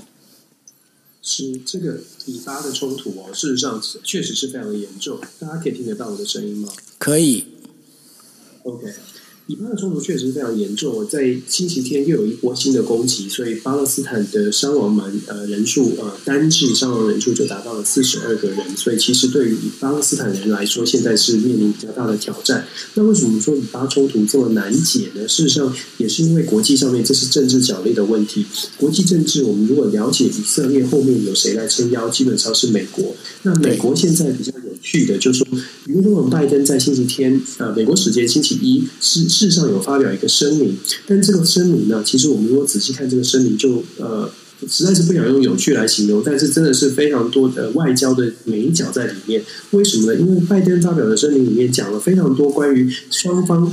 [1.25, 5.19] 是这个以巴的冲突哦，事实上确实是非常的严重。
[5.39, 6.71] 大家可以听得到我的声音吗？
[6.99, 7.45] 可以。
[8.63, 8.93] OK。
[9.47, 22.65] 以巴的冲突确实非常严重，在星期天又有一波新的攻击，所以巴勒斯坦的伤亡蛮呃人数呃单日伤亡人数就达到了四十二个人，所以其实对于巴勒斯坦人来说，现在是面临比较大的挑战。
[22.95, 25.27] 那为什么说以巴冲突这么难解呢？
[25.27, 28.43] 事实上也是因为国际上面这是政治角力的问题。
[28.77, 33.15] 国际政治，我们如果了解以色列后面有谁来撑腰，基本上是美国。
[33.43, 34.51] 那美国现在比较
[34.85, 35.47] 去的，就是说，
[35.85, 39.25] 如果拜登在星期天呃美国时间星期一事。
[39.27, 44.29] 事上有发表一个声明，但这个声明呢，其实我们如果仔细看这个声明就，呃
[44.67, 49.43] 实在是不想用有趣来形容，但是真的是非常多的外交的美角在里面。
[49.71, 50.19] 为什么呢？
[50.19, 53.69] 因为拜登发表的声明里面讲了非常多关于双方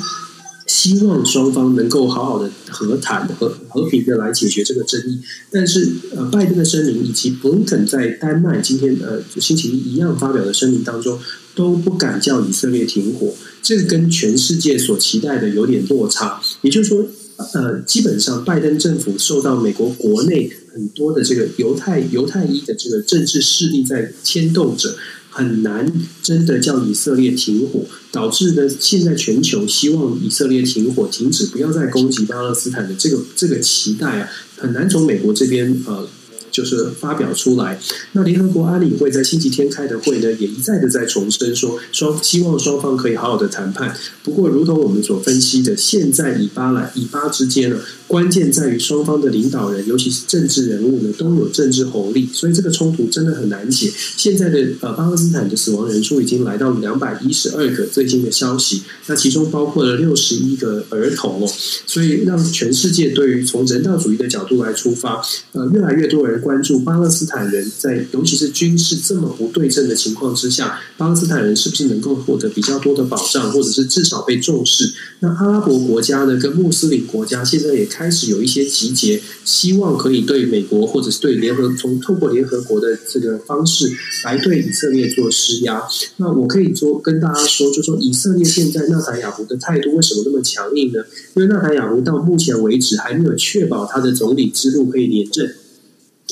[0.73, 11.19] 希望双方能够好好的和谈和和平的来解决这个争议，但是呃，拜登的声明以及布林肯在丹麦今天呃星期一一样发表的声明当中，
[11.55, 13.35] 都不敢叫以色列停火。
[13.63, 17.07] 这个跟全世界所期待的有点落差，也就是说，
[17.53, 24.97] 呃，基本上拜登政府受到美国国内很多的这个犹太犹太裔的这个政治势力在牵动着，
[25.33, 25.93] 很难
[26.23, 36.09] 真的叫以色列停火，导致的，现在全球希望以色列停火、停止不要再攻击巴勒斯坦的这个这个期待啊，很难从美国这边呃。
[36.53, 37.81] 就是发表出来，
[38.13, 43.97] 那联合国安理会在星期天开的会呢，也一再的在重申说，双希望双方可以好好的谈判。
[44.23, 53.91] 不过，如同我们所分析的，现在以巴来以巴之间呢，关键在于双方的领导人，尤其是政治人物呢，都有政治红利，所以这个冲突真的很难解。
[54.19, 61.51] 现在的呃，巴勒斯坦的死亡人数已经来到两百一十二个，最新的消息，那其中包括了六十一个儿童哦，
[61.87, 66.42] 所以让全世界对于从人道主义的角度来出发，呃，越来越多人。
[66.43, 74.93] 关注巴勒斯坦人在，尤其是军事这么不对称的情况之下，巴勒斯坦人是不是能够获得比较多的保障，或者是至少被重视？
[75.21, 83.91] 那阿拉伯国家呢，跟穆斯林国家现在也开始有一些集结，希望可以对美国或者是对联合从透过联合国的这个方式
[84.25, 85.83] 来对以色列做施压。
[86.17, 91.01] 那我可以说跟大家说，就说以色列现在纳坦雅胡的态度为什么那么强硬呢？
[91.37, 95.55] 因为纳坦雅胡到目前为止还没有确保他的总理之路可以连任。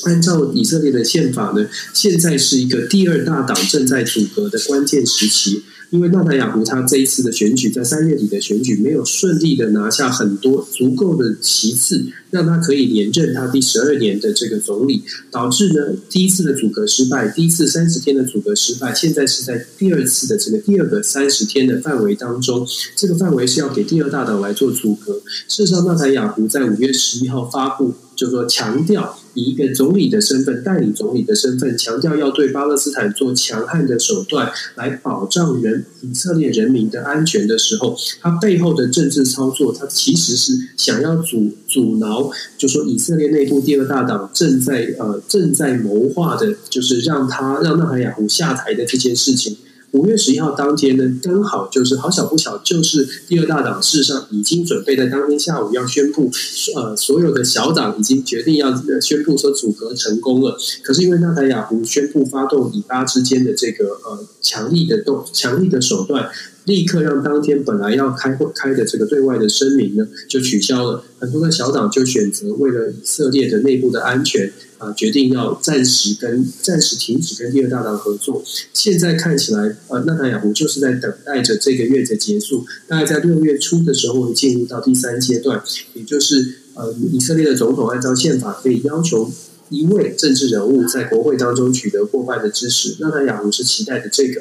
[0.05, 5.63] 按照以色列的宪法呢，现在是一个第二大党正在组阁的关键时期。
[5.91, 25.21] 因为纳塔雅胡他这一次的选举，在三月底的选举没有顺利的拿下很多足够的席次，让他可以连任他第十二年的这个总理，导致呢第一次的组阁失败，第一次三十天的组阁失败，现在是在第二次的这个第二个三十天的范围当中，这个范围是要给第二大党来做组阁。
[25.49, 27.95] 事实上，纳塔雅胡在五月十一号发布。
[28.21, 49.57] 就说强调以一个总理的身份，代理总理的身份，强调要对巴勒斯坦做强悍的手段来保障人以色列人民的安全的时候，他背后的政治操作，他其实是想要阻阻挠，就说以色列内部第二大党正在呃正在谋划的，就是让他让纳坦雅胡下台的这件事情。
[49.93, 56.31] 五月十一号当天呢，刚好就是好巧不巧，就是第二大党事实上已经准备在当天下午要宣布，
[56.77, 60.57] 呃，所有的小党已经决定要宣布说组阁成功了。
[60.85, 66.31] 可是因为纳塔雅胡宣布发动以巴之间的这个呃强力的动强力的手段，
[66.67, 71.03] 立刻让当天本来要开会开的这个对外的声明呢就取消了。
[71.19, 74.53] 很多的小党就选择为了以色列的内部的安全。
[74.81, 78.43] 啊，决定要暂时跟暂时停止跟第二大党合作。
[78.73, 85.63] 现在看起来，呃，纳塔雅胡就是在等待着这个月的结束，大概在六月初的时候会进入到第三阶段，
[85.93, 89.31] 也就是呃，以色列的总统按照宪法可以要求
[89.69, 92.97] 一位政治人物在国会当中取得过半的支持。
[93.01, 94.41] 纳坦雅胡是期待的这个，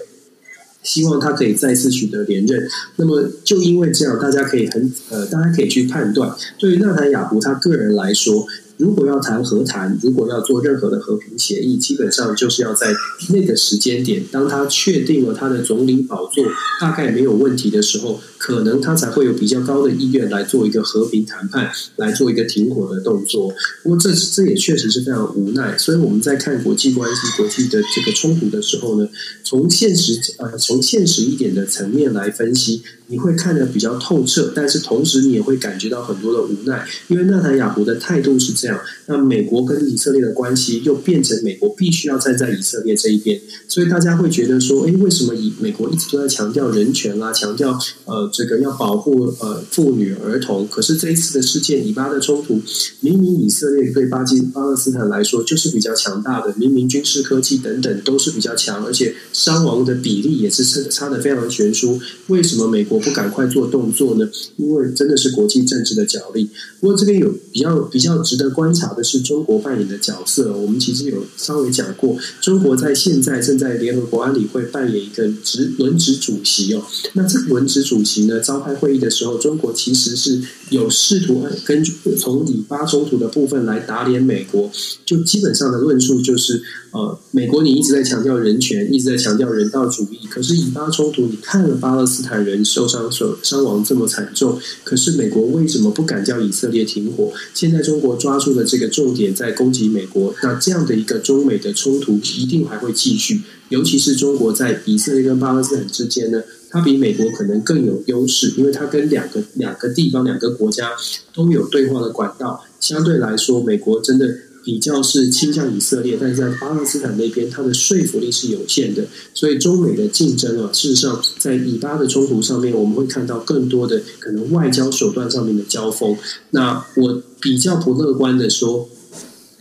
[0.81, 2.65] 希望他可以再次取得连任。
[2.95, 8.47] 那么就因为这样，大家可以很呃，大家可以去判断，对于纳塔雅胡他个人来说。
[8.79, 12.95] 如果要谈和谈，如果要做任何的和平协议，基本上就是要在
[13.29, 16.45] 那个时间点，当他确定了他的总理宝座
[16.79, 23.53] 大概没有问题的时候，可能他才会有比较高的意愿来做一个和平谈判，来做一个停火的动作。
[23.83, 25.77] 不过这这也确实是非常无奈。
[25.77, 29.09] 所以我们在看国际关系、国际的这个冲突的时候呢，
[29.43, 32.81] 从现实呃从现实一点的层面来分析。
[33.11, 38.68] 你会看得比较透彻，但是同时你也会感觉到很多的无奈，因为纳坦雅胡的态度是这样，
[39.05, 52.61] 那美国跟以色列的关系又变成美国必须要站在以色列这一边，所以大家会觉得说，诶，为什么以美国一直都在强调人权啦，强调呃这个要保护呃妇女儿童，可是这一次的事件以巴的冲突，
[52.99, 64.29] 明明以色列对巴基巴勒斯坦来说就是比较强大的，明明军事科技等等都是比较强，而且伤亡的比例也是差差的非常悬殊，为什么美国不赶快做动作呢？
[64.57, 66.49] 因为真的是国际政治的角力。
[66.79, 70.51] 不过这边有比较比较值得观察的是中国扮演的角色。
[70.51, 76.83] 我们其实有稍微讲过，中国在现在正在联合国安理会扮演一个职轮值主席哦。
[77.13, 80.41] 那这个轮值主席呢，召开会议的时候，中国其实是
[80.71, 84.69] 有试图根据从以巴冲突的部分来打脸美国。
[85.05, 97.31] 就基本上的论述就是，呃，美国你一直在强调人权，一直在强调人道主义，可是以巴冲突，你看了巴勒斯坦人受伤受伤亡这么惨重，可是美国为什么不敢叫以色列停火？
[97.53, 103.41] 现在中国抓住了这个重点在攻击美国，那这样的一个中美的冲突一定还会继续。
[103.69, 110.91] 尤其是中国在以色列跟巴勒斯坦之间呢，它比美国可能更有优势，因为它跟两个两个地方两个国家
[111.33, 112.63] 都有对话的管道。
[112.79, 114.35] 相对来说，美国真的。
[114.63, 119.05] 比较是倾向以色列，但是在巴勒斯坦那边，它的说服力是有限的。
[119.33, 126.15] 所以中美的竞争啊，事实上在以巴的冲突上面，我们会看到更多的可能外交手段上面的交锋。
[126.51, 128.89] 那我比较不乐观的说，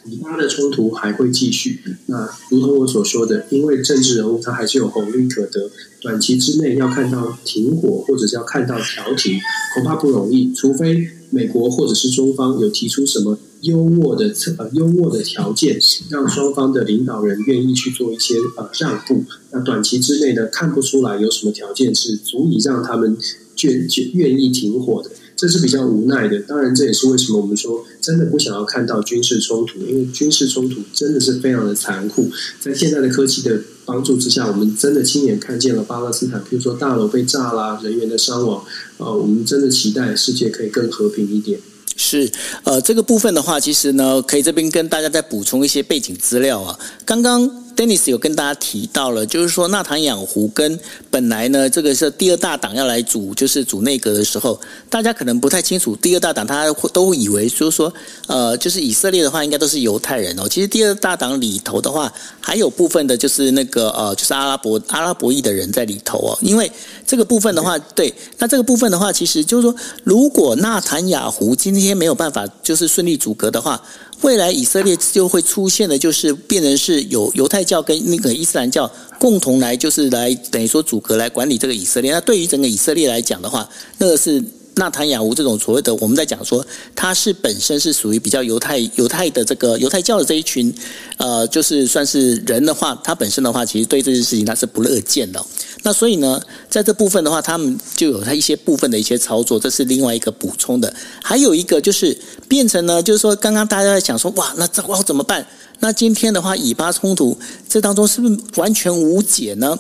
[0.05, 1.81] 以巴的冲突还会继续。
[2.07, 9.39] 那如同我所说的，因为政治人物他还是有红利可得，短期之内要看到停火，或者是要看到调停，
[9.75, 10.53] 恐怕不容易。
[10.53, 13.39] 除非美国或者是中方有提出什么。
[13.63, 15.79] 优渥的呃优渥的条件，
[16.11, 19.25] 让双方的领导人愿意去做一些呃让步。
[19.51, 23.17] 那短期之内呢，看不出来有什么条件是足以让他们
[23.63, 26.41] 愿愿意停火的，这是比较无奈的。
[26.43, 32.31] 当然，这也是为什么我们说真的不想要看到军事冲突，因为军事冲突真的是非常的残酷。
[32.61, 38.65] 在现在的科技的帮助之下，我们真的亲眼看见了巴勒斯坦，比如说大楼被炸啦，人员的伤亡。
[38.99, 41.59] 呃，我们真的期待世界可以更和平一点。
[41.99, 42.33] 是，
[42.65, 46.79] 呃，这个部分的话，其实呢，可以这边跟大家再补充一些背景资料啊。
[47.05, 47.68] 刚刚。
[47.79, 50.81] Dennis 有跟大家提到了，就是说纳坦雅胡跟
[51.13, 54.61] 本来呢，这个是第二大党要来组，就是组内阁的时候，
[54.91, 57.95] 大家可能不太清楚，第二大党他都以为就是说，
[58.27, 60.49] 呃，就是以色列的话应该都是犹太人哦。
[60.49, 66.39] 其实第二大党里头的话，还有部分的就是那个呃，就是阿拉伯阿拉伯裔的人在里头哦。
[66.43, 66.69] 因为
[67.07, 73.81] 这个部分的话，对，那这个部分的话，其实就是说，如果纳坦雅胡今天没有办法就是顺利组阁的话，
[74.23, 77.63] 未来以色列就会出现的就是变成是有犹太。
[77.63, 82.11] 教跟那个伊斯兰教共同来，就是来等于说组合来管理这个以色列。
[82.11, 83.69] 那对于整个以色列来讲的话，
[83.99, 84.43] 那个是。
[84.79, 86.65] 纳坦雅胡这种所谓的，我们在讲说
[86.95, 90.73] 他是本身是属于比较犹太犹太的这个犹太教的这一群，
[91.17, 95.45] 呃，就是算是人的话，他本身的话，其实对这件事情他是不乐见的。
[95.83, 100.93] 那所以呢，在这部分的话，他们就有他一些部分的一些操作，这是另外一个补充的。
[101.23, 102.17] 还有一个就是
[102.49, 105.45] 变成呢，就是说刚刚大家在讲说，哇，那这哇怎么办？
[105.81, 107.37] 那今天的话，以巴冲突
[107.69, 109.79] 这当中是不是完全无解呢？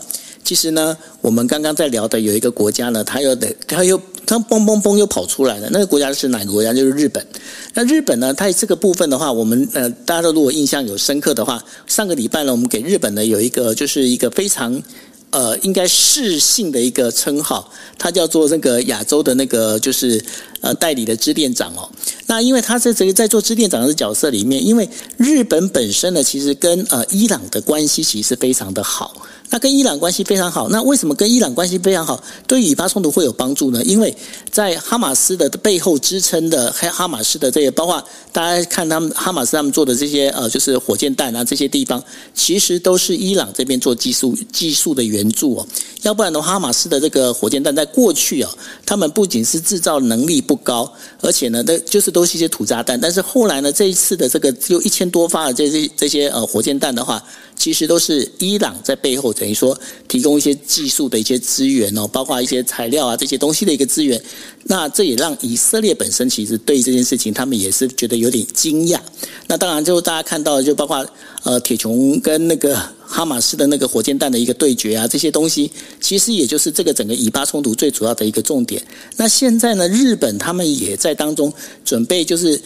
[0.49, 4.01] 其实呢，我们刚刚在聊的有一个国家呢，他又得他又。
[4.25, 6.71] 他嘣嘣嘣又跑出来了，那个国家是哪个国家？
[6.71, 7.27] 就是日本。
[7.73, 8.35] 那日本呢？
[8.35, 14.83] 它这个部分的话，我们呃，大家都如果印象有深刻的话，上个礼拜呢，我们给日本呢有一个就是一个非常
[15.31, 20.23] 呃，应该世性的一个称号，它叫做那个亚洲的那个就是
[20.61, 21.89] 呃代理的支店长哦。
[22.27, 24.87] 那因为他在这个在做支店长的角色里面，因为
[25.17, 29.23] 日本本身呢，其实跟呃伊朗的关系其实非常的好。
[29.51, 33.83] 那跟伊朗关系非常好，那为什么跟伊朗关系非常好，对以巴冲突会有帮助呢？
[33.85, 34.15] 因为
[34.51, 42.03] 在哈马斯的背后支撑的哈哈马斯的这些，包括大家看他们哈马斯他们做的这些呃，就是火箭弹啊这些地方，
[42.35, 45.67] 其实都是伊朗这边做技术技术的援助哦。
[46.03, 48.51] 要不然的话，哈马斯的这个火箭弹在过去啊，
[48.85, 53.01] 他们不仅是制造能力不高，而且呢，那就是都是一些土炸弹。
[53.01, 57.23] 但是后来呢，这一次的这个有一千多发的这些这些呃火箭弹的话，
[57.57, 64.21] 其实都是伊朗在背后等于说提供一些技术的一些资源哦，包括一些材料啊这些东西的一个资源。
[64.65, 69.01] 那这也让以色列本身其实对这件事情，他们也是觉得有点惊讶。
[69.47, 71.09] 那当然，就大家看到，就包括
[71.45, 72.79] 呃铁穹跟那个。
[73.11, 78.83] 哈马斯的那个火箭弹的一个对决啊，这些东西其实也就是这个整个以巴冲突最主要的一个重点。
[79.17, 81.51] 那现在呢，日本他们也在当中
[81.87, 82.61] 准备，就是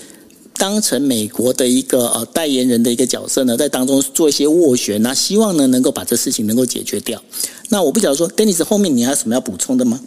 [0.57, 7.20] 当成美国的一个呃代言人的一个角色呢，在当中做一些斡旋，那希望呢能够把这事情能够解决掉。
[7.68, 10.00] 那我不晓得说，Dennis 后面你还有什么要补充的吗？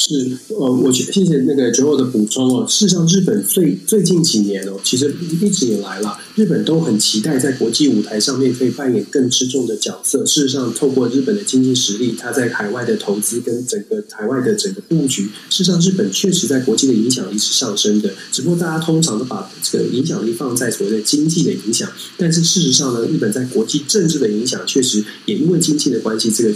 [0.00, 2.64] 是，呃，我谢谢那个 Joe 的补充哦。
[2.68, 10.24] 事实上，日本最最近几年哦，其实一直以来了，日本都很期待在国际舞台上面可以扮演更吃重的角色。
[10.24, 18.14] 事实上，透过日本的经济实力，它在海外的投资跟整个海外的整个布局，事实上，日本确实在国际的影响力是上升的。
[18.30, 26.54] 只不过，大家通常都把这个影响力放在所谓的经济的影响，但是事实上呢，日本在国际政治的影响，确实也因为经济的关系，这个。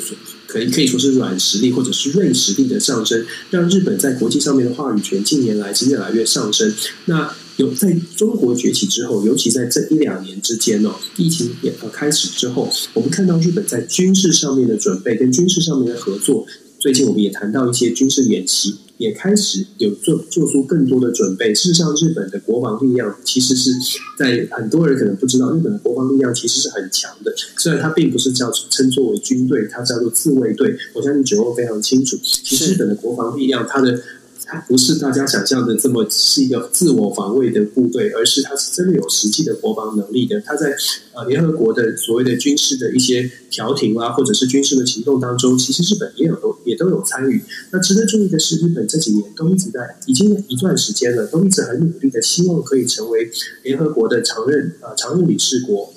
[0.52, 6.70] 可以可以说是软实力或者是硬实力的上升，让日本在国际上面的话语权近年来是越来越上升。
[7.06, 16.46] 那有在中国崛起之后，尤其在这一两年之间哦，疫情也呃开始之后，我们看到日本在军事上面的准备跟军事上面的合作。
[16.82, 21.54] 最近我们也谈到一些军事演习，也开始有做做出更多的准备。
[21.54, 23.70] 事实上，日本的国防力量其实是
[24.18, 27.32] 在很多人可能不知道，日本的国防力量其实是很强的。
[27.56, 30.76] 虽然它并不是叫称作为军队，它叫做自卫队。
[30.94, 34.02] 我相信九欧非常清楚，其实日本的国防力量它的。
[34.44, 40.42] 它不是大家想象的这么是一个自我防卫的部队，而是它是真的有实际的国防能力的。
[40.42, 40.76] 它在
[41.14, 47.42] 呃联合国的所谓的军事的一些调停啊，或者是军事的行动当中，其实日本也有都也都有参与。
[47.70, 53.30] 那值得注意的是，日本这几年都一直在已经一段时间了，都一直很努力的希望可以成为
[53.62, 55.92] 联合国的常任呃常任理事国。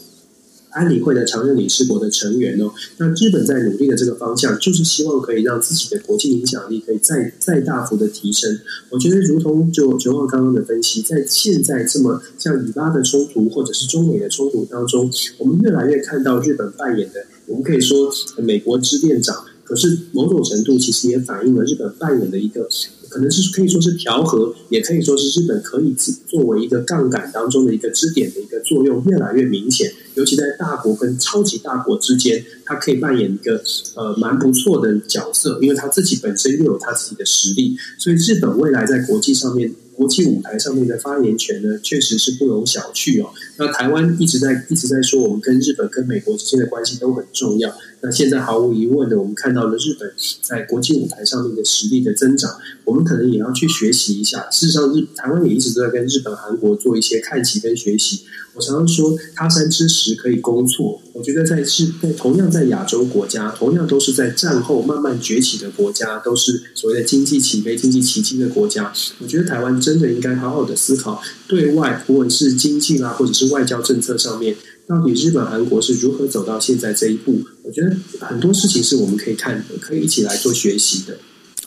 [0.78, 8.60] 安理会的常任理事国的成员哦，那日本在努力的这个方向，就是希望可以让自己的国际影响力可以再再大幅的提升。
[8.90, 22.70] 我觉得，如同就九号刚刚的分析，在现在这么像以巴的冲突或者是中美的冲突当中，我们越来越看到日本扮演的，我们可以说美国之店长，可是某种程度其实也反映了日本扮演的一个。
[23.08, 25.96] 可能是可以说是调和，也可以说是日本可以
[26.28, 33.62] 作为一个杠杆当中的一个支点的一个作用越来越明显，尤其在大国跟超级大国之间，它可以扮演一个
[33.96, 39.74] 呃蛮不错的角色，因为它自己本身又有它自己的实力，所以日本未来在国际上面。
[39.96, 43.30] 国际舞台上面的发言权呢，确实是不容小觑哦。
[43.58, 47.74] 那台湾一直在一直在说，我们跟日本、跟美国之间的关系都很重要。
[48.02, 54.46] 那现在毫无疑问的，我们看到了日本在国际舞台上面的实力的增长，我们可能也要去学习一下。
[54.52, 58.26] 事实上，日台湾也一直都在跟日本、韩国做一些看齐跟学习。
[58.54, 61.02] 我常常说，他山之石可以攻错。
[61.14, 68.94] 我觉得在是，在同样在亚洲国家，同样都是在战后慢慢崛起的国家，都是所谓的经济起飞、经济奇迹的国家。
[69.20, 77.40] 我觉得台湾真的应该好好的思考，对外不管是经济啦，或者是外交政策上面，到底日本、韩国是如何走到现在这一步？
[77.64, 81.18] 我觉得很多事情是我们可以看的，可以一起来做学习的。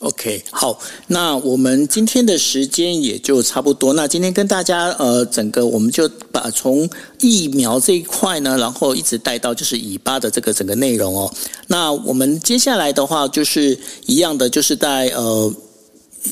[0.01, 0.78] OK，好，
[1.09, 3.92] 那我们今天的时间也就差不多。
[3.94, 6.88] 那今天跟大家呃，整个我们就把从
[7.20, 11.32] 疫苗这一块呢，然后一直带到就是以巴的这个整个内容哦。
[11.66, 13.76] 那我们接下来的话就是
[14.07, 15.53] 一样的，就是在呃。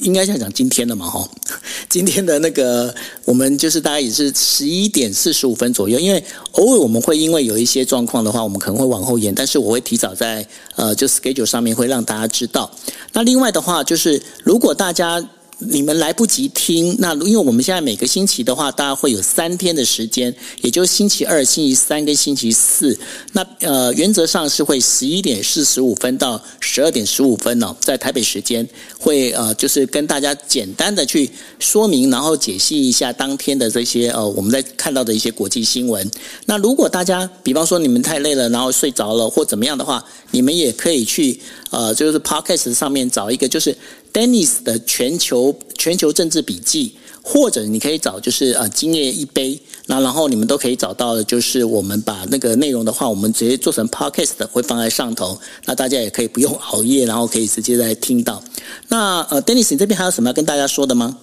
[0.03, 1.29] 应该想讲今天的嘛，哈，
[1.89, 6.23] 今天的那个我们就是大概也是十一点四十五分左右，因为
[6.53, 12.71] 偶尔我们会因为有一些状况的话，我们可能会往后延，但是我会提早在呃就 schedule 上面会让大家知道。
[13.13, 15.25] 那另外的话就是如果大家。
[15.59, 22.99] 你们来不及听，那因为我们现在每个星期的话，大家会有三天的时间，也就是星期二、星期三跟星期四。
[23.33, 36.11] 那呃，原则上是会十一点四十五分到十二点十五分哦，在台北时间会呃，就是跟大家简单的去说明，然后解析一下当天的这些呃，我们在看到的一些国际新闻。
[36.45, 41.41] 那如果大家比方说你们太累了，然后睡着了或怎么样的话，你们也可以去
[41.71, 43.75] 呃，就是 Podcast 上面找一个就是。
[44.17, 58.43] Dennis 的全球全球政治笔记，或者你可以找就是呃今夜一杯，那然后你们都可以找到的，就是我们把那个内容的话，我们直接做成 Podcast 会放在上头，那大家也可以不用熬夜， 然后可以直接来听到。
[58.89, 61.19] 那呃，Dennis 你这边还有什么要跟大家说的吗？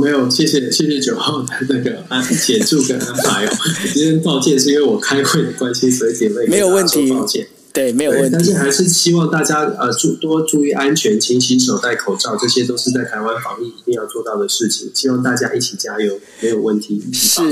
[0.00, 3.52] 没有，谢谢谢谢九号的那个安 协助跟安排哦。
[3.92, 7.46] 今天抱歉是因为我开会的关系，所以姐妹没有问题，抱歉。
[7.74, 8.30] 对，没有问题。
[8.32, 14.92] 但是还是希望大家呃注多注意安全，勤洗手、戴口罩，这些都是在台湾防疫一定要做到的事情。
[14.94, 17.02] 希望大家一起加油，没有问题。
[17.12, 17.42] 是，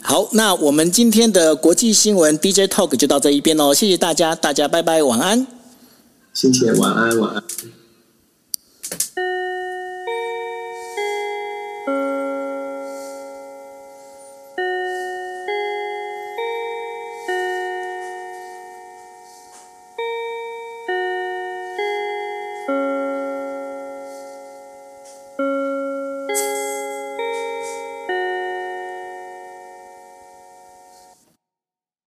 [0.00, 5.44] 好，那我们今天的国际新闻 DJ Talk 就到这一边喽，谢谢大家，大家拜拜，晚安。
[6.32, 7.42] 谢谢，晚安，晚安。